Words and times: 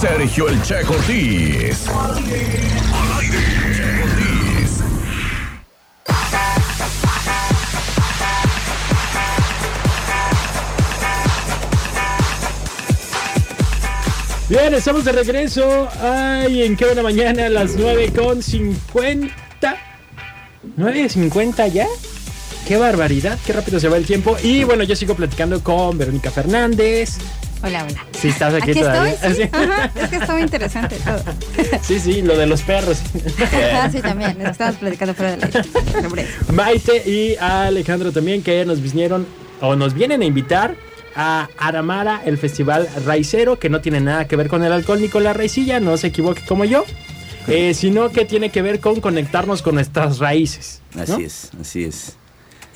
Sergio 0.00 0.48
El 0.48 0.62
Che 0.62 0.82
Cortés. 0.84 1.88
Al 1.88 2.16
aire. 2.16 3.40
Che 3.74 4.00
Cortés. 4.00 4.82
Bien, 14.48 14.72
estamos 14.72 15.04
de 15.04 15.10
regreso. 15.10 15.88
Ay, 16.00 16.62
en 16.62 16.76
qué 16.76 16.84
buena 16.84 17.02
mañana 17.02 17.46
a 17.46 17.48
las 17.48 17.74
9 17.74 18.12
con 18.12 18.40
50. 18.40 19.32
9.50 20.76 21.72
ya. 21.72 21.86
Qué 22.68 22.76
barbaridad, 22.76 23.36
qué 23.44 23.52
rápido 23.52 23.80
se 23.80 23.88
va 23.88 23.96
el 23.96 24.06
tiempo. 24.06 24.36
Y 24.44 24.62
bueno, 24.62 24.84
yo 24.84 24.94
sigo 24.94 25.16
platicando 25.16 25.64
con 25.64 25.98
Verónica 25.98 26.30
Fernández. 26.30 27.18
Hola, 27.62 27.84
hola. 27.88 28.04
Sí, 28.12 28.28
estás 28.28 28.54
aquí, 28.54 28.70
Aquí 28.70 28.80
todavía. 28.80 29.12
estoy, 29.14 29.34
sí. 29.34 29.42
Ajá, 29.52 29.90
es 29.94 30.08
que 30.10 30.16
estaba 30.16 30.40
interesante 30.40 30.96
todo. 31.04 31.22
sí, 31.82 31.98
sí, 31.98 32.22
lo 32.22 32.36
de 32.36 32.46
los 32.46 32.62
perros. 32.62 33.00
Ah, 33.74 33.88
sí, 33.90 34.00
también. 34.00 34.40
Estábamos 34.40 34.78
platicando 34.78 35.14
fuera 35.14 35.32
del 35.36 35.44
aire. 35.44 36.26
Maite 36.52 37.10
y 37.10 37.36
Alejandro 37.36 38.12
también 38.12 38.42
que 38.42 38.64
nos 38.64 38.80
vinieron 38.80 39.26
o 39.60 39.74
nos 39.74 39.94
vienen 39.94 40.22
a 40.22 40.24
invitar 40.24 40.76
a 41.16 41.48
Aramara, 41.58 42.22
el 42.24 42.38
festival 42.38 42.88
raicero, 43.04 43.58
que 43.58 43.68
no 43.68 43.80
tiene 43.80 44.00
nada 44.00 44.28
que 44.28 44.36
ver 44.36 44.48
con 44.48 44.62
el 44.62 44.72
alcohol 44.72 45.00
ni 45.00 45.08
con 45.08 45.24
la 45.24 45.32
raicilla, 45.32 45.80
no 45.80 45.96
se 45.96 46.08
equivoque 46.08 46.42
como 46.46 46.64
yo, 46.64 46.84
eh, 47.48 47.74
sino 47.74 48.10
que 48.10 48.24
tiene 48.24 48.50
que 48.50 48.62
ver 48.62 48.78
con 48.78 49.00
conectarnos 49.00 49.62
con 49.62 49.74
nuestras 49.74 50.18
raíces. 50.18 50.80
¿no? 50.94 51.02
Así 51.02 51.24
es, 51.24 51.50
así 51.60 51.82
es. 51.84 52.16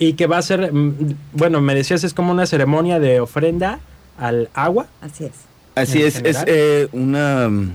Y 0.00 0.14
que 0.14 0.27
va 0.27 0.38
a 0.38 0.42
ser, 0.42 0.72
mm, 0.72 1.14
bueno, 1.34 1.60
me 1.60 1.77
decías, 1.77 2.02
es 2.02 2.14
como 2.14 2.33
una 2.33 2.46
ceremonia 2.46 2.98
de 2.98 3.20
ofrenda 3.20 3.78
al 4.22 4.48
agua. 4.54 4.86
Así 5.00 5.24
es. 5.24 5.32
Así 5.74 6.02
es, 6.02 6.22
es 6.24 6.44
eh, 6.46 6.88
una 6.92 7.48
mm, 7.48 7.72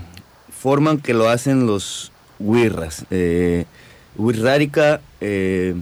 forma 0.50 0.92
en 0.92 0.98
que 0.98 1.12
lo 1.12 1.28
hacen 1.28 1.66
los 1.66 2.10
huirras. 2.38 3.04
Eh, 3.10 3.66
huirrárica 4.16 5.00
eh, 5.20 5.74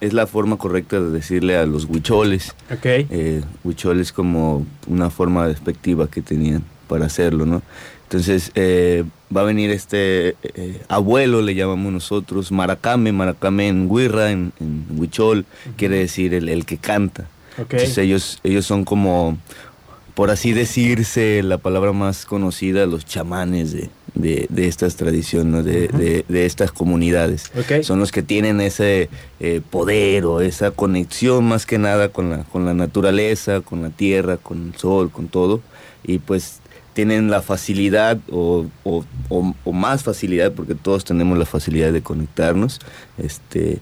es 0.00 0.12
la 0.12 0.26
forma 0.26 0.58
correcta 0.58 1.00
de 1.00 1.10
decirle 1.10 1.56
a 1.56 1.64
los 1.64 1.86
huicholes. 1.86 2.54
Ok. 2.70 2.84
Eh, 2.84 3.42
huicholes 3.64 4.12
como 4.12 4.66
una 4.86 5.08
forma 5.10 5.48
despectiva 5.48 6.08
que 6.08 6.20
tenían 6.20 6.62
para 6.88 7.06
hacerlo, 7.06 7.46
¿no? 7.46 7.62
Entonces 8.02 8.50
eh, 8.54 9.04
va 9.34 9.40
a 9.40 9.44
venir 9.44 9.70
este 9.70 10.36
eh, 10.42 10.82
abuelo, 10.88 11.40
le 11.40 11.54
llamamos 11.54 11.90
nosotros, 11.90 12.52
maracame, 12.52 13.12
maracame 13.12 13.68
en 13.68 13.90
huirra, 13.90 14.30
en, 14.30 14.52
en 14.60 14.84
huichol, 14.90 15.46
quiere 15.76 15.96
decir 15.98 16.34
el, 16.34 16.50
el 16.50 16.66
que 16.66 16.76
canta. 16.76 17.28
Ok. 17.56 17.72
Entonces 17.74 17.96
ellos, 17.98 18.40
ellos 18.42 18.66
son 18.66 18.84
como, 18.84 19.38
por 20.14 20.30
así 20.30 20.52
decirse, 20.52 21.42
la 21.42 21.58
palabra 21.58 21.92
más 21.92 22.26
conocida, 22.26 22.86
los 22.86 23.06
chamanes 23.06 23.72
de, 23.72 23.88
de, 24.14 24.46
de 24.50 24.68
estas 24.68 24.96
tradiciones, 24.96 25.64
de, 25.64 25.88
de- 25.88 26.24
de 26.28 26.46
estas 26.46 26.70
comunidades. 26.72 27.50
Son 27.82 27.98
los 27.98 28.12
que 28.12 28.22
tienen 28.22 28.60
ese 28.60 29.08
eh, 29.40 29.60
poder 29.70 30.26
o 30.26 30.40
esa 30.40 30.70
conexión 30.70 31.44
más 31.44 31.64
que 31.66 31.78
nada 31.78 32.10
con 32.10 32.28
la, 32.30 32.44
con 32.44 32.64
la 32.66 32.74
naturaleza, 32.74 33.60
con 33.62 33.80
la 33.82 33.90
tierra, 33.90 34.36
con 34.36 34.68
el 34.72 34.78
sol, 34.78 35.10
con 35.10 35.28
todo. 35.28 35.60
Y 36.04 36.18
pues 36.18 36.58
tienen 36.92 37.30
la 37.30 37.40
facilidad 37.40 38.18
o, 38.30 38.66
o- 38.84 39.04
o- 39.30 39.54
o 39.64 39.72
más 39.72 40.02
facilidad, 40.02 40.52
porque 40.52 40.74
todos 40.74 41.04
tenemos 41.06 41.38
la 41.38 41.46
facilidad 41.46 41.90
de 41.90 42.02
conectarnos, 42.02 42.80
este, 43.16 43.78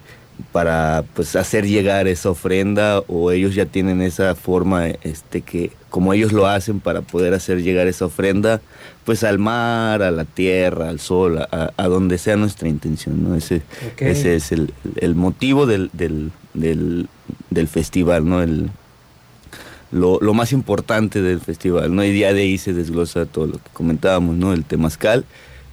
para 0.52 1.05
pues 1.14 1.36
hacer 1.36 1.66
llegar 1.66 2.08
esa 2.08 2.30
ofrenda 2.30 3.00
o 3.08 3.30
ellos 3.30 3.55
ya 3.55 3.66
tienen 3.66 4.00
esa 4.02 4.34
forma 4.34 4.88
este 4.88 5.41
que 5.42 5.72
como 5.88 6.12
ellos 6.12 6.33
lo 6.33 6.46
hacen 6.46 6.80
para 6.80 7.02
poder 7.02 7.34
hacer 7.34 7.62
llegar 7.62 7.86
esa 7.86 8.06
ofrenda 8.06 8.61
pues 9.05 9.24
al 9.24 9.38
mar 9.38 10.02
a 10.02 10.11
la 10.11 10.24
tierra 10.24 10.88
al 10.88 11.00
sol 11.00 11.38
a, 11.38 11.72
a 11.77 11.88
donde 11.88 12.18
sea 12.18 12.36
nuestra 12.36 12.68
intención 12.68 13.22
no 13.22 13.34
ese 13.34 13.62
ese 13.98 14.36
es 14.36 14.52
el, 14.52 14.72
el 14.96 15.14
motivo 15.14 15.66
del, 15.66 15.91
del, 15.92 16.33
del, 16.55 17.08
del 17.51 17.68
festival 17.68 18.28
no 18.28 18.42
el 18.42 18.70
lo, 19.92 20.20
lo 20.20 20.34
más 20.34 20.52
importante 20.52 21.20
del 21.20 21.40
festival, 21.40 21.92
¿no? 21.95 22.05
Y 22.05 22.12
día 22.12 22.33
de 22.33 22.42
ahí 22.42 22.58
se 22.58 22.72
desglosa 22.72 23.27
todo 23.27 23.48
lo 23.48 23.55
que 23.55 23.70
comentábamos, 23.72 24.36
¿no? 24.36 24.52
El 24.52 24.64
temazcal. 24.64 25.24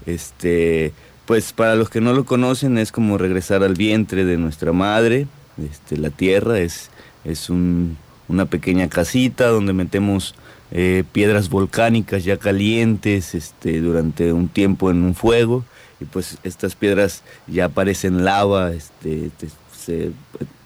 Este, 0.07 0.91
pues 1.27 1.53
para 1.53 1.75
los 1.75 1.89
que 1.89 2.01
no 2.01 2.13
lo 2.13 2.25
conocen 2.25 2.77
es 2.79 2.91
como 2.91 3.17
regresar 3.19 3.63
al 3.63 3.75
vientre 3.75 4.25
de 4.25 4.37
nuestra 4.37 4.71
madre, 4.73 5.27
este, 5.63 5.97
la 5.97 6.09
tierra 6.09 6.59
es, 6.59 6.89
es 7.25 7.49
un- 7.51 7.97
una 8.29 8.45
pequeña 8.45 8.87
casita 8.89 9.47
donde 9.49 9.73
metemos 9.73 10.33
eh, 10.71 11.03
piedras 11.13 11.49
volcánicas 11.49 12.25
ya 12.25 12.35
calientes 12.37 13.35
este, 13.35 13.79
durante 13.79 14.33
un 14.33 14.49
tiempo 14.49 14.89
en 14.91 15.03
un 15.03 15.15
fuego 15.15 15.63
y 16.01 16.05
pues 16.05 16.37
estas 16.43 16.75
piedras 16.75 17.23
ya 17.47 17.69
parecen 17.69 18.25
lava, 18.25 18.73
este, 18.73 19.29
te- 19.37 19.47
se, 19.77 20.07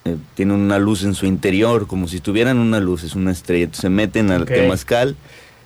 eh, 0.05 0.17
tienen 0.33 0.55
una 0.59 0.79
luz 0.79 1.03
en 1.03 1.13
su 1.13 1.27
interior, 1.27 1.85
como 1.85 2.07
si 2.07 2.19
tuvieran 2.19 2.57
una 2.57 2.79
luz, 2.79 3.03
es 3.03 3.13
una 3.15 3.31
estrella. 3.31 3.65
Entonces 3.65 3.81
se 3.81 3.89
meten 3.89 4.31
al 4.31 4.41
Ok. 4.43 4.47
temazcal, 4.47 5.15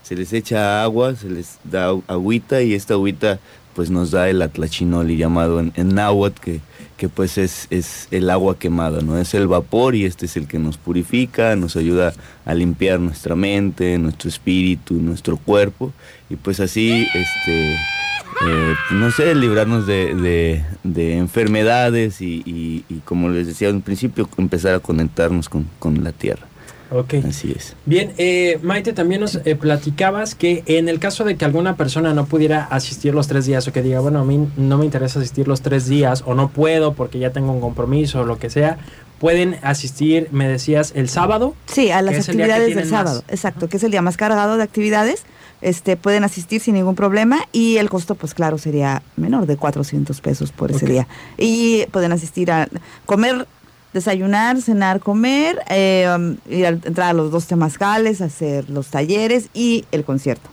se 0.03 0.15
les 0.17 0.33
echa 0.33 0.83
agua, 0.83 1.15
se 1.15 1.29
les 1.29 1.57
da 1.63 1.91
agüita 2.07 2.61
y 2.61 2.73
esta 2.73 2.95
agüita 2.95 3.39
pues 3.75 3.89
nos 3.91 4.11
da 4.11 4.29
el 4.29 4.41
atlachinoli 4.41 5.17
llamado 5.17 5.59
en, 5.59 5.73
en 5.75 5.93
náhuatl, 5.95 6.39
que, 6.41 6.59
que 6.97 7.09
pues 7.09 7.37
es, 7.37 7.67
es 7.69 8.07
el 8.11 8.29
agua 8.29 8.57
quemada, 8.57 9.01
¿no? 9.01 9.17
Es 9.17 9.33
el 9.33 9.47
vapor 9.47 9.95
y 9.95 10.05
este 10.05 10.25
es 10.27 10.37
el 10.37 10.47
que 10.47 10.59
nos 10.59 10.77
purifica, 10.77 11.55
nos 11.57 11.75
ayuda 11.75 12.13
a 12.45 12.53
limpiar 12.53 12.99
nuestra 13.01 13.35
mente, 13.35 13.97
nuestro 13.97 14.29
espíritu, 14.29 14.93
nuestro 14.95 15.35
cuerpo 15.37 15.91
y 16.29 16.37
pues 16.37 16.59
así, 16.61 17.05
este, 17.13 17.73
eh, 17.73 18.73
no 18.91 19.11
sé, 19.11 19.35
librarnos 19.35 19.85
de, 19.87 20.15
de- 20.15 20.63
de 20.83 21.17
enfermedades 21.17 22.21
y, 22.21 22.43
y- 22.45 22.85
y 22.89 22.99
como 23.05 23.29
les 23.29 23.47
decía 23.47 23.67
al 23.69 23.81
principio, 23.81 24.29
empezar 24.37 24.73
a 24.75 24.79
conectarnos 24.79 25.49
con, 25.49 25.67
con 25.79 26.03
la 26.03 26.11
tierra. 26.13 26.47
Ok. 26.91 27.15
Así 27.27 27.53
es. 27.55 27.75
Bien, 27.85 28.13
eh, 28.17 28.59
Maite, 28.61 28.93
también 28.93 29.21
nos 29.21 29.35
eh, 29.35 29.55
platicabas 29.55 30.35
que 30.35 30.63
en 30.67 30.89
el 30.89 30.99
caso 30.99 31.23
de 31.23 31.35
que 31.35 31.45
alguna 31.45 31.75
persona 31.75 32.13
no 32.13 32.25
pudiera 32.25 32.65
asistir 32.65 33.13
los 33.13 33.27
tres 33.27 33.45
días 33.45 33.67
o 33.67 33.73
que 33.73 33.81
diga, 33.81 33.99
bueno, 33.99 34.19
a 34.19 34.25
mí 34.25 34.47
no 34.57 34.77
me 34.77 34.85
interesa 34.85 35.19
asistir 35.19 35.47
los 35.47 35.61
tres 35.61 35.87
días 35.87 36.23
o 36.25 36.35
no 36.35 36.49
puedo 36.49 36.93
porque 36.93 37.19
ya 37.19 37.31
tengo 37.31 37.51
un 37.51 37.61
compromiso 37.61 38.21
o 38.21 38.25
lo 38.25 38.37
que 38.37 38.49
sea, 38.49 38.77
pueden 39.19 39.57
asistir, 39.61 40.27
me 40.31 40.47
decías, 40.47 40.91
el 40.95 41.09
sábado. 41.09 41.55
Sí, 41.65 41.91
a 41.91 42.01
las 42.01 42.27
actividades 42.27 42.75
del 42.75 42.85
más. 42.85 42.89
sábado, 42.89 43.23
exacto, 43.27 43.69
que 43.69 43.77
es 43.77 43.83
el 43.83 43.91
día 43.91 44.01
más 44.01 44.17
cargado 44.17 44.57
de 44.57 44.63
actividades. 44.63 45.23
Este, 45.61 45.95
pueden 45.97 46.23
asistir 46.23 46.61
sin 46.61 46.75
ningún 46.75 46.95
problema 46.95 47.39
y 47.51 47.77
el 47.77 47.89
costo, 47.89 48.13
pues 48.15 48.33
claro, 48.33 48.57
sería 48.57 49.01
menor 49.15 49.47
de 49.47 49.57
400 49.57 50.19
pesos 50.21 50.51
por 50.51 50.69
ese 50.69 50.85
día. 50.85 51.07
Y 51.37 51.85
pueden 51.87 52.11
asistir 52.11 52.51
a 52.51 52.67
comer, 53.05 53.47
desayunar, 53.95 54.61
cenar, 54.61 54.99
comer, 54.99 55.57
eh, 55.69 56.05
um, 56.13 56.35
ir 56.49 56.65
a 56.65 56.69
entrar 56.69 57.11
a 57.11 57.13
los 57.13 57.31
dos 57.31 57.47
temazcales, 57.47 58.19
hacer 58.19 58.69
los 58.69 58.87
talleres 58.87 59.49
y 59.53 59.85
el 59.93 60.03
concierto 60.03 60.49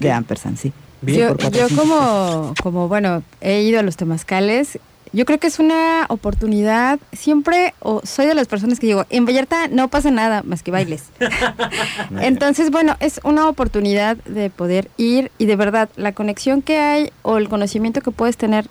de 0.00 0.10
Ampersand, 0.10 0.56
sí. 0.56 0.72
Bien. 1.02 1.18
Yo, 1.18 1.28
yo 1.28 1.68
400 1.68 1.78
como, 1.78 2.54
como, 2.62 2.88
bueno, 2.88 3.22
he 3.42 3.60
ido 3.60 3.78
a 3.78 3.82
los 3.82 3.96
temazcales, 3.96 4.78
yo 5.12 5.26
creo 5.26 5.38
que 5.38 5.46
es 5.46 5.58
una 5.58 6.06
oportunidad, 6.08 6.98
siempre 7.12 7.74
o 7.80 8.00
soy 8.04 8.24
de 8.24 8.34
las 8.34 8.48
personas 8.48 8.80
que 8.80 8.86
digo, 8.86 9.04
en 9.10 9.26
Vallarta 9.26 9.68
no 9.68 9.88
pasa 9.88 10.10
nada 10.10 10.42
más 10.42 10.62
que 10.62 10.70
bailes. 10.70 11.04
Entonces, 12.22 12.70
bueno, 12.70 12.96
es 13.00 13.20
una 13.24 13.46
oportunidad 13.46 14.16
de 14.24 14.48
poder 14.48 14.90
ir 14.96 15.30
y 15.36 15.44
de 15.44 15.56
verdad 15.56 15.90
la 15.96 16.12
conexión 16.12 16.62
que 16.62 16.78
hay 16.78 17.12
o 17.22 17.36
el 17.36 17.50
conocimiento 17.50 18.00
que 18.00 18.10
puedes 18.10 18.38
tener 18.38 18.68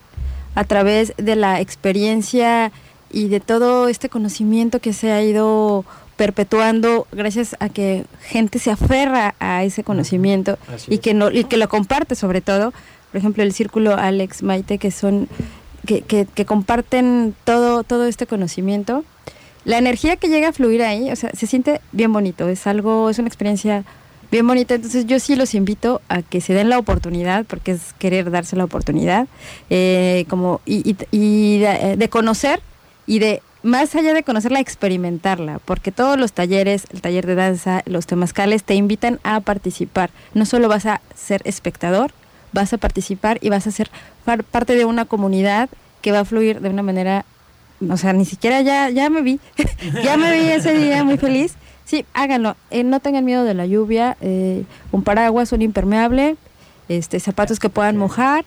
a 0.56 0.64
través 0.64 1.14
de 1.18 1.36
la 1.36 1.62
experiencia 1.62 2.72
y 3.16 3.30
de 3.30 3.40
todo 3.40 3.88
este 3.88 4.10
conocimiento 4.10 4.80
que 4.80 4.94
se 4.94 5.12
ha 5.12 5.22
ido 5.24 5.84
perpetuando 6.18 7.08
gracias 7.12 7.56
a 7.60 7.70
que 7.70 8.06
gente 8.22 8.60
se 8.60 8.72
aferra 8.72 9.36
a 9.40 9.64
ese 9.64 9.84
conocimiento 9.84 10.58
Así 10.74 10.94
y 10.96 10.98
que 11.00 11.14
no 11.14 11.30
y 11.32 11.44
que 11.46 11.58
lo 11.58 11.68
comparte 11.70 12.16
sobre 12.16 12.42
todo. 12.42 12.72
Por 13.12 13.20
ejemplo 13.20 13.44
el 13.44 13.54
círculo 13.54 13.96
Alex 13.96 14.44
Maite 14.44 14.78
que 14.78 14.92
son 14.92 15.28
que, 15.86 16.02
que, 16.02 16.26
que 16.26 16.46
comparten 16.46 17.36
todo 17.44 17.84
todo 17.84 18.06
este 18.06 18.26
conocimiento. 18.28 19.04
La 19.66 19.78
energía 19.78 20.16
que 20.18 20.28
llega 20.30 20.50
a 20.50 20.54
fluir 20.54 20.82
ahí 20.84 21.12
o 21.12 21.16
sea 21.16 21.30
se 21.34 21.48
siente 21.48 21.82
bien 21.92 22.12
bonito 22.14 22.48
es 22.50 22.66
algo 22.68 23.10
es 23.10 23.20
una 23.20 23.28
experiencia 23.28 23.84
bien 24.32 24.48
bonita. 24.48 24.76
Entonces 24.76 25.06
yo 25.06 25.20
sí 25.20 25.36
los 25.36 25.54
invito 25.54 26.02
a 26.10 26.22
que 26.22 26.42
se 26.42 26.54
den 26.54 26.70
la 26.70 26.80
oportunidad 26.80 27.46
porque 27.46 27.72
es 27.72 27.94
querer 28.00 28.32
darse 28.32 28.56
la 28.56 28.64
oportunidad 28.66 29.28
eh, 29.70 30.26
como 30.30 30.62
y, 30.66 30.90
y- 30.90 30.98
y 31.12 31.60
de, 31.60 31.96
de 31.98 32.10
conocer 32.10 32.62
y 33.08 33.20
de 33.20 33.42
más 33.64 33.96
allá 33.96 34.14
de 34.14 34.24
conocerla, 34.24 34.60
experimentarla, 34.60 35.60
porque 35.66 35.92
todos 35.92 36.20
los 36.20 36.34
talleres, 36.34 36.86
el 36.94 37.02
taller 37.02 37.26
de 37.26 37.36
danza, 37.36 37.82
los 37.86 38.06
temazcales 38.06 38.64
te 38.64 38.76
invitan 38.76 39.20
a 39.24 39.40
participar. 39.40 40.12
No 40.36 40.46
solo 40.46 40.68
vas 40.70 40.86
a 40.86 41.02
ser 41.16 41.42
espectador, 41.46 42.12
vas 42.54 42.74
a 42.74 42.78
participar 42.78 43.40
y 43.42 43.50
vas 43.50 43.66
a 43.68 43.72
ser 43.72 43.90
par- 44.24 44.44
parte 44.44 44.76
de 44.76 44.86
una 44.86 45.06
comunidad 45.06 45.70
que 46.02 46.12
va 46.12 46.20
a 46.20 46.26
fluir 46.26 46.62
de 46.62 46.70
una 46.70 46.84
manera, 46.84 47.26
o 47.90 47.98
sea, 47.98 48.14
ni 48.14 48.26
siquiera 48.26 48.62
ya, 48.62 48.90
ya 48.92 49.10
me 49.10 49.22
vi, 49.24 49.40
ya 50.04 50.16
me 50.18 50.32
vi 50.32 50.48
ese 50.50 50.74
día 50.78 51.04
muy 51.04 51.18
feliz. 51.18 51.56
Sí, 51.86 52.06
háganlo, 52.14 52.56
eh, 52.72 52.84
no 52.84 53.00
tengan 53.00 53.26
miedo 53.26 53.44
de 53.44 53.54
la 53.56 53.66
lluvia, 53.66 54.16
eh, 54.22 54.64
un 54.92 55.04
paraguas, 55.04 55.52
un 55.52 55.62
impermeable 55.64 56.36
este, 56.88 57.20
zapatos 57.20 57.60
que 57.60 57.70
puedan 57.70 57.98
mojar 57.98 58.46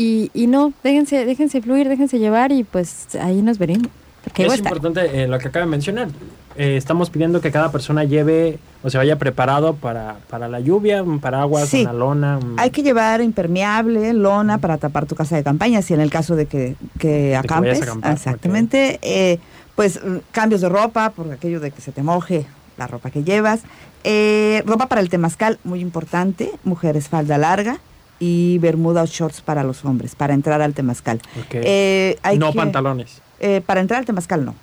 y, 0.00 0.30
y 0.34 0.46
no, 0.46 0.72
déjense, 0.84 1.24
déjense 1.24 1.60
fluir, 1.60 1.88
déjense 1.88 2.18
llevar 2.18 2.52
y 2.52 2.64
pues 2.64 3.08
ahí 3.20 3.42
nos 3.42 3.58
veremos. 3.58 3.88
Porque 4.24 4.46
es 4.46 4.58
importante 4.58 5.22
eh, 5.22 5.26
lo 5.28 5.38
que 5.38 5.48
acaba 5.48 5.64
de 5.64 5.70
mencionar. 5.70 6.08
Eh, 6.56 6.76
estamos 6.76 7.08
pidiendo 7.08 7.40
que 7.40 7.50
cada 7.50 7.70
persona 7.70 8.04
lleve 8.04 8.58
o 8.82 8.90
se 8.90 8.98
vaya 8.98 9.16
preparado 9.16 9.74
para, 9.74 10.16
para 10.28 10.48
la 10.48 10.60
lluvia, 10.60 11.02
un 11.02 11.18
paraguas, 11.20 11.68
Sí. 11.68 11.82
una 11.82 11.92
lona. 11.92 12.38
un- 12.38 12.56
Hay 12.58 12.70
que 12.70 12.82
llevar 12.82 13.20
impermeable, 13.22 14.12
lona 14.12 14.58
para 14.58 14.76
tapar 14.76 15.06
tu 15.06 15.14
casa 15.14 15.36
de 15.36 15.42
campaña, 15.44 15.82
si 15.82 15.94
en 15.94 16.00
el 16.00 16.10
caso 16.10 16.36
de 16.36 16.46
que, 16.46 16.74
que 16.98 17.28
vayas 17.30 17.36
a 17.36 17.38
acampes. 17.40 17.82
acampar, 17.82 18.12
exactamente. 18.12 18.98
Eh, 19.02 19.38
pues 19.76 20.00
mm, 20.04 20.16
cambios 20.32 20.60
de 20.60 20.68
ropa, 20.68 21.10
por 21.10 21.30
aquello 21.32 21.60
de 21.60 21.70
que 21.70 21.80
se 21.80 21.92
te 21.92 22.02
moje 22.02 22.44
la 22.76 22.86
ropa 22.86 23.10
que 23.10 23.22
llevas. 23.24 23.60
Eh, 24.04 24.62
ropa 24.66 24.86
para 24.86 25.00
el 25.00 25.08
temazcal, 25.08 25.58
muy 25.64 25.80
importante. 25.80 26.50
Mujeres 26.64 27.08
falda 27.08 27.38
larga 27.38 27.78
y 28.20 28.58
bermuda 28.58 29.02
o 29.02 29.06
shorts 29.06 29.40
para 29.40 29.62
los 29.64 29.84
hombres, 29.84 30.14
para 30.14 30.34
entrar 30.34 30.60
al 30.62 30.74
temazcal. 30.74 31.20
Eh, 31.52 32.18
hay 32.22 32.38
no 32.38 32.52
que- 32.52 32.58
pantalones. 32.58 33.20
eh, 33.40 33.62
para 33.64 33.80
entrar 33.80 34.00
al 34.00 34.06
temazcal 34.06 34.44
no. 34.44 34.54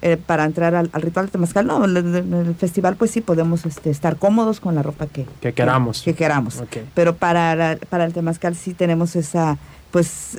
Eh, 0.00 0.16
para 0.16 0.44
entrar 0.44 0.74
al, 0.76 0.90
al 0.92 1.02
ritual 1.02 1.26
de 1.26 1.32
temazcal 1.32 1.66
no. 1.66 1.84
En 1.84 1.96
el, 1.96 2.54
festival 2.54 2.96
pues 2.96 3.10
sí 3.10 3.20
podemos 3.20 3.66
este, 3.66 3.90
estar 3.90 4.16
cómodos 4.16 4.60
con 4.60 4.74
la 4.76 4.82
ropa 4.82 5.06
que, 5.06 5.26
Que 5.40 5.52
queramos. 5.52 6.02
que 6.02 6.14
queramos 6.14 6.62
pero 6.94 7.16
para, 7.16 7.54
la- 7.56 7.76
para 7.88 8.04
el 8.04 8.12
temazcal 8.12 8.54
sí 8.54 8.74
tenemos 8.74 9.16
esa, 9.16 9.58
pues, 9.90 10.38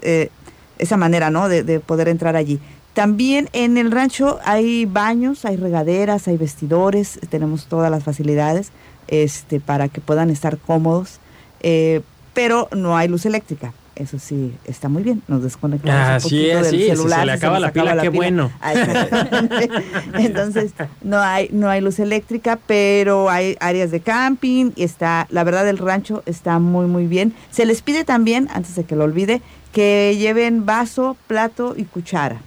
esa 0.77 0.97
manera, 0.97 1.29
¿no? 1.29 1.49
De, 1.49 1.63
de 1.63 1.79
poder 1.79 2.07
entrar 2.09 2.35
allí. 2.35 2.59
También 2.93 3.47
en 3.53 3.77
el 3.77 3.91
rancho 3.91 4.39
hay 4.43 4.85
baños, 4.85 5.45
hay 5.45 5.55
regaderas, 5.55 6.27
hay 6.27 6.35
vestidores, 6.37 7.19
tenemos 7.29 7.67
todas 7.67 7.91
las 7.91 8.03
facilidades 8.03 8.71
este, 9.07 9.59
para 9.59 9.87
que 9.87 10.01
puedan 10.01 10.29
estar 10.31 10.57
cómodos, 10.57 11.19
eh, 11.61 12.01
pero 12.37 12.67
no 12.75 12.95
hay 12.95 13.07
luz 13.07 13.25
eléctrica. 13.25 13.73
Eso 13.95 14.19
sí, 14.19 14.53
está 14.65 14.89
muy 14.89 15.01
bien. 15.01 15.23
Nos 15.27 15.41
desconectamos 15.41 15.99
Ah, 15.99 16.17
un 16.17 16.21
poquito 16.21 16.55
del 16.57 16.65
sí, 16.65 16.77
si 16.83 16.83
se 16.89 16.95
celular. 16.95 17.25
le 17.25 17.31
acaba 17.31 17.59
la 17.59 17.71
pila, 17.73 17.99
qué 17.99 18.09
bueno. 18.09 18.51
Ah. 18.61 18.73
Entonces, 20.13 20.71
no 21.01 21.17
hay, 21.19 21.49
no 21.51 21.67
hay 21.67 21.81
luz 21.81 21.97
eléctrica, 21.99 22.59
pero 22.67 23.29
hay 23.31 23.57
áreas 23.59 23.89
de 23.89 23.99
camping 24.01 24.69
y 24.75 24.83
está, 24.83 25.25
la 25.31 25.43
verdad, 25.43 25.67
el 25.67 25.79
rancho 25.79 26.21
está 26.27 26.59
muy, 26.59 26.85
muy 26.85 27.07
bien. 27.07 27.33
Se 27.49 27.65
les 27.65 27.81
pide 27.81 28.03
también, 28.03 28.47
antes 28.53 28.75
de 28.75 28.83
que 28.83 28.95
lo 28.95 29.03
olvide, 29.03 29.41
que 29.73 30.15
lleven 30.19 30.65
vaso, 30.67 31.17
plato 31.25 31.73
y 31.75 31.83
cuchara, 31.85 32.37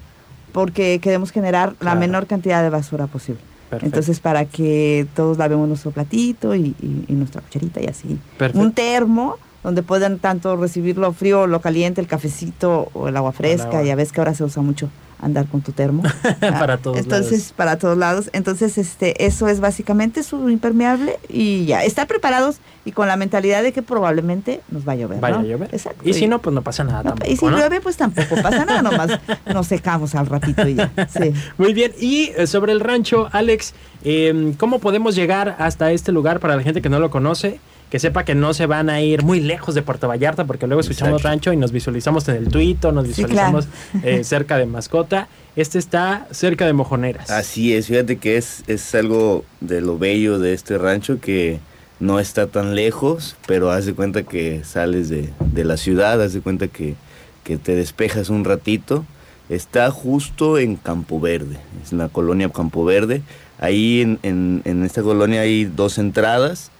porque 0.52 1.00
queremos 1.02 1.32
generar 1.32 1.74
la 1.80 1.96
menor 1.96 2.28
cantidad 2.28 2.62
de 2.62 2.70
basura 2.70 3.08
posible. 3.08 3.40
Perfecto. 3.70 3.86
Entonces, 3.86 4.20
para 4.20 4.44
que 4.44 5.06
todos 5.16 5.36
lavemos 5.38 5.66
nuestro 5.68 5.90
platito 5.92 6.54
y, 6.54 6.76
y- 6.80 7.04
y 7.08 7.12
nuestra 7.14 7.40
cucharita 7.40 7.80
y 7.80 7.86
así. 7.86 8.18
Perfecto. 8.38 8.60
Un 8.64 8.72
termo 8.72 9.36
donde 9.62 9.82
puedan 9.82 10.18
tanto 10.18 10.56
recibir 10.56 10.96
lo 10.96 11.12
frío, 11.12 11.46
lo 11.46 11.60
caliente, 11.60 12.00
el 12.00 12.06
cafecito 12.06 12.88
o 12.94 13.08
el 13.08 13.16
agua 13.16 13.32
fresca. 13.32 13.68
agua. 13.68 13.82
Ya 13.82 13.94
ves 13.94 14.12
que 14.12 14.20
ahora 14.20 14.34
se 14.34 14.44
usa 14.44 14.62
mucho 14.62 14.88
andar 15.22 15.46
con 15.48 15.60
tu 15.60 15.72
termo. 15.72 16.02
Para 16.40 16.78
todos 16.78 16.96
Entonces, 16.96 17.30
lados. 17.32 17.52
para 17.54 17.76
todos 17.78 17.98
lados. 17.98 18.30
Entonces, 18.32 18.78
este, 18.78 19.26
eso 19.26 19.48
es 19.48 19.60
básicamente 19.60 20.22
su 20.22 20.48
impermeable 20.48 21.18
y 21.28 21.66
ya. 21.66 21.84
Estar 21.84 22.06
preparados 22.06 22.56
y 22.86 22.92
con 22.92 23.06
la 23.06 23.16
mentalidad 23.16 23.62
de 23.62 23.72
que 23.72 23.82
probablemente 23.82 24.62
nos 24.70 24.88
va 24.88 24.92
a 24.92 24.96
llover. 24.96 25.20
Vaya 25.20 25.36
¿no? 25.36 25.42
a 25.42 25.44
llover. 25.44 25.68
Exacto. 25.72 26.08
Y 26.08 26.14
si 26.14 26.26
no, 26.26 26.38
pues 26.40 26.54
no 26.54 26.62
pasa 26.62 26.84
nada 26.84 27.02
No, 27.02 27.10
tampoco. 27.10 27.30
y 27.30 27.36
si 27.36 27.44
¿no? 27.44 27.58
llueve, 27.58 27.82
pues 27.82 27.98
tampoco 27.98 28.36
pasa 28.36 28.64
nada, 28.64 28.80
nomás 28.80 29.20
nos 29.52 29.66
secamos 29.66 30.14
al 30.14 30.24
ratito 30.26 30.66
y 30.66 30.76
ya. 30.76 30.90
Sí. 31.10 31.34
Muy 31.58 31.74
bien, 31.74 31.92
y 32.00 32.30
eh, 32.38 32.46
sobre 32.46 32.72
el 32.72 32.80
rancho, 32.80 33.28
Alex, 33.32 33.74
eh, 34.04 34.54
¿cómo 34.56 34.78
podemos 34.78 35.14
llegar 35.14 35.56
hasta 35.58 35.92
este 35.92 36.12
lugar 36.12 36.40
para 36.40 36.56
la 36.56 36.62
gente 36.62 36.80
que 36.80 36.88
no 36.88 36.98
lo 36.98 37.10
conoce? 37.10 37.60
Que 37.90 37.98
sepa 37.98 38.24
que 38.24 38.34
no 38.36 38.54
se 38.54 38.66
van 38.66 38.88
a 38.88 39.00
ir 39.00 39.22
muy 39.24 39.40
lejos 39.40 39.74
de 39.74 39.82
Puerto 39.82 40.06
Vallarta, 40.06 40.44
porque 40.44 40.66
luego 40.68 40.80
escuchamos 40.80 41.14
Exacto. 41.20 41.28
rancho 41.28 41.52
y 41.52 41.56
nos 41.56 41.72
visualizamos 41.72 42.28
en 42.28 42.36
el 42.36 42.48
tuito, 42.48 42.92
nos 42.92 43.08
Sí, 43.08 43.24
claro. 43.24 43.58
visualizamos 43.58 43.68
eh, 44.04 44.24
cerca 44.24 44.58
de 44.58 44.66
Mascota. 44.66 45.28
Este 45.56 45.78
está 45.80 46.28
cerca 46.30 46.66
de 46.66 46.72
Mojoneras. 46.72 47.30
Así 47.30 47.74
es, 47.74 47.88
fíjate 47.88 48.18
que 48.18 48.36
es, 48.36 48.62
es 48.68 48.94
algo 48.94 49.44
de 49.60 49.80
lo 49.80 49.98
bello 49.98 50.38
de 50.38 50.54
este 50.54 50.78
rancho 50.78 51.20
que 51.20 51.58
no 51.98 52.20
está 52.20 52.46
tan 52.46 52.76
lejos, 52.76 53.36
pero 53.46 53.70
haz 53.72 53.84
de 53.86 53.94
cuenta 53.94 54.22
que 54.22 54.62
sales 54.64 55.08
de, 55.08 55.28
de 55.40 55.64
la 55.64 55.76
ciudad, 55.76 56.22
haz 56.22 56.32
de 56.32 56.40
cuenta 56.40 56.68
que, 56.68 56.94
que 57.42 57.58
te 57.58 57.74
despejas 57.74 58.30
un 58.30 58.44
ratito. 58.44 59.04
Está 59.48 59.90
justo 59.90 60.58
en 60.58 60.76
Campo 60.76 61.18
Verde, 61.18 61.56
es 61.84 61.92
la 61.92 62.08
colonia 62.08 62.48
Campo 62.50 62.84
Verde. 62.84 63.22
Ahí 63.58 64.00
en, 64.00 64.20
en- 64.22 64.62
en 64.64 64.84
esta 64.84 65.02
colonia 65.02 65.40
hay 65.40 65.64
dos 65.64 65.98
entradas. 65.98 66.70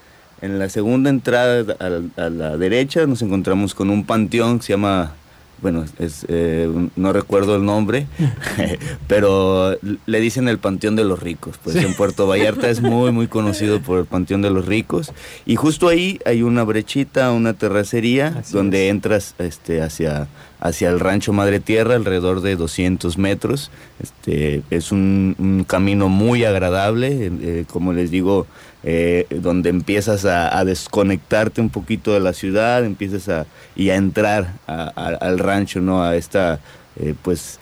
En 0.43 0.59
la 0.59 0.69
segunda 0.69 1.11
entrada 1.11 1.77
a, 1.79 1.89
la- 1.89 2.27
a 2.27 2.31
la 2.31 2.57
derecha 2.57 3.07
nos 3.07 3.23
encontramos 3.23 3.75
con 3.75 3.91
un 3.91 4.05
panteón 4.05 4.59
que 4.59 4.67
se 4.67 4.73
llama, 4.73 5.13
bueno, 5.61 5.85
es, 5.99 6.25
eh, 6.29 6.71
no 6.97 7.13
recuerdo 7.13 7.57
el 7.57 7.65
nombre, 7.65 8.07
pero 9.07 9.77
le 10.07 10.21
dicen 10.21 10.49
el 10.49 10.59
Panteón 10.59 10.97
de 10.97 11.05
los 11.05 11.21
Ricos. 11.21 11.57
Pues 11.63 11.77
Sí. 11.77 11.85
en 11.85 11.95
Puerto 11.95 12.27
Vallarta 12.27 12.69
es 12.71 12.81
muy, 12.81 13.13
muy 13.13 13.27
conocido 13.29 13.81
por 13.81 13.99
el 13.99 14.05
Panteón 14.07 14.43
de 14.43 14.51
los 14.51 14.67
Ricos. 14.67 15.13
Y 15.47 15.57
justo 15.57 15.89
ahí 15.89 16.19
hay 16.25 16.43
una 16.43 16.65
brechita, 16.65 17.31
una 17.33 17.53
terracería, 17.55 18.37
Así 18.41 18.55
donde 18.55 18.87
es. 18.87 18.91
entras 18.93 19.35
este, 19.39 19.83
hacia, 19.83 20.29
hacia 20.61 20.89
el 20.91 21.01
rancho 21.01 21.33
Madre 21.33 21.61
Tierra, 21.61 21.95
alrededor 21.97 22.41
de 22.41 22.57
200 22.57 23.19
metros. 23.19 23.71
Este, 24.03 24.63
es 24.71 24.93
un, 24.93 25.37
un 25.39 25.65
camino 25.65 26.09
muy 26.09 26.45
agradable, 26.45 27.27
eh, 27.27 27.33
eh, 27.43 27.65
como 27.71 27.93
les 27.93 28.11
digo, 28.11 28.47
eh, 28.83 29.27
donde 29.31 29.71
empiezas 29.71 30.25
a, 30.25 30.65
desconectarte 30.65 31.61
un 31.61 31.71
poquito 31.71 32.13
de 32.15 32.21
la 32.21 32.33
ciudad, 32.33 32.85
empiezas 32.85 33.29
a, 33.29 33.47
y 33.77 33.91
a 33.91 33.97
entrar 33.97 34.55
a- 34.67 34.89
al 35.21 35.39
rancho, 35.39 35.81
¿no? 35.81 36.03
A 36.03 36.17
esta, 36.17 36.61
eh, 36.97 37.15
pues, 37.23 37.59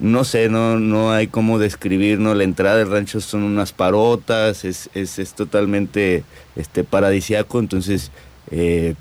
no 0.00 0.24
sé, 0.24 0.48
no, 0.48 0.78
no 0.78 1.12
hay 1.12 1.26
cómo 1.26 1.58
describir, 1.58 2.18
¿no? 2.20 2.34
La 2.34 2.44
entrada 2.44 2.76
del 2.76 2.90
rancho 2.90 3.20
son 3.20 3.42
unas 3.42 3.72
parotas, 3.72 4.64
es, 4.64 4.88
es, 4.94 5.18
es 5.18 5.34
totalmente 5.34 6.24
este, 6.56 6.84
paradisiaco, 6.84 7.58
entonces, 7.58 8.10
eh, 8.50 8.94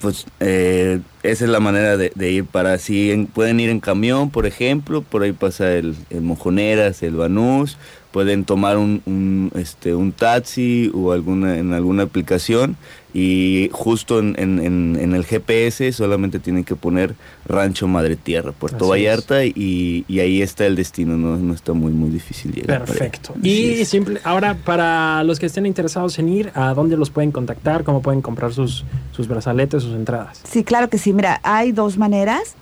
pues 0.00 0.26
esa 0.40 1.04
es 1.44 1.50
la 1.50 1.60
manera 1.60 1.96
de, 1.96 2.30
ir 2.30 2.46
para 2.46 2.78
si 2.78 3.10
en- 3.10 3.26
pueden 3.26 3.60
ir 3.60 3.68
en 3.70 3.80
camión, 3.80 4.30
por 4.30 4.46
ejemplo, 4.46 5.02
por 5.02 5.22
ahí 5.22 5.32
pasa 5.32 5.72
el, 5.72 5.94
el 6.10 6.22
Mojoneras, 6.22 7.02
el 7.02 7.14
Banús, 7.16 7.76
pueden 8.12 8.44
tomar 8.44 8.76
un, 8.78 9.02
un, 9.06 9.50
este, 9.54 9.94
un 9.94 10.12
taxi 10.12 10.90
o 10.94 11.12
alguna 11.12 11.58
en 11.58 11.72
alguna 11.72 12.02
aplicación 12.04 12.76
y 13.14 13.68
justo 13.72 14.18
en, 14.18 14.34
en- 14.38 14.58
en- 14.58 14.98
en 15.00 15.14
el 15.14 15.24
GPS 15.24 15.92
solamente 15.92 16.38
tienen 16.38 16.64
que 16.64 16.76
poner 16.76 17.14
Rancho 17.46 17.86
Madre 17.88 18.16
Tierra, 18.16 18.52
Puerto 18.52 18.76
Así 18.76 18.84
es. 18.84 18.90
Vallarta 18.90 19.44
y, 19.44 20.04
y 20.08 20.20
ahí 20.20 20.40
está 20.42 20.66
el 20.66 20.76
destino, 20.76 21.16
no, 21.16 21.36
no 21.36 21.52
está 21.54 21.72
muy 21.72 21.92
muy 21.92 22.10
difícil 22.10 22.52
llegar. 22.52 22.84
Perfecto. 22.84 23.34
Y 23.42 23.84
simple, 23.84 24.20
ahora 24.24 24.56
para 24.64 25.24
los 25.24 25.38
que 25.38 25.46
estén 25.46 25.66
interesados 25.66 26.18
en 26.18 26.28
ir, 26.28 26.52
¿a 26.54 26.72
dónde 26.74 26.96
los 26.96 27.10
pueden 27.10 27.32
contactar? 27.32 27.84
¿Cómo 27.84 28.00
pueden 28.02 28.22
comprar 28.22 28.52
sus, 28.52 28.84
sus 29.12 29.26
brazaletes, 29.28 29.82
sus 29.82 29.94
entradas? 29.94 30.40
Sí, 30.44 30.64
claro 30.64 30.88
que 30.88 30.98
sí. 30.98 31.12
Mira, 31.12 31.40
hay 31.42 31.72
dos 31.72 31.98
maneras. 31.98 32.54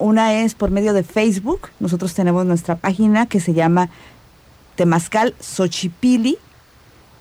Una 0.00 0.42
es 0.42 0.54
por 0.54 0.70
medio 0.70 0.92
de 0.92 1.02
Facebook. 1.02 1.70
Nosotros 1.80 2.14
tenemos 2.14 2.46
nuestra 2.46 2.76
página 2.76 3.26
que 3.26 3.40
se 3.40 3.52
llama 3.52 3.90
Temazcal 4.78 5.34
Xochipili 5.40 6.38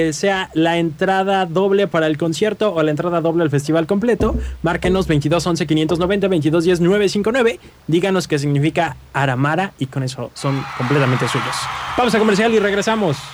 eh, 0.07 0.13
sea 0.13 0.51
la 0.53 0.77
entrada 0.77 1.47
doble 1.47 1.87
para 1.87 2.05
el 2.05 2.19
concierto 2.19 2.71
o 2.71 2.83
la 2.83 2.91
entrada 2.91 3.19
doble 3.19 3.41
al 3.41 3.49
festival 3.49 3.87
completo, 3.87 4.35
márquenos 4.61 5.07
22 5.07 5.45
11 5.45 5.65
590 5.65 6.27
22 6.27 6.63
10 6.63 6.81
959. 6.81 7.59
Díganos 7.87 8.27
qué 8.27 8.37
significa 8.37 8.95
Aramara 9.13 9.73
y 9.79 9.87
con 9.87 10.03
eso 10.03 10.29
son 10.35 10.63
completamente 10.77 11.27
suyos. 11.27 11.55
Pausa 11.97 12.19
comercial 12.19 12.53
y 12.53 12.59
regresamos. 12.59 13.17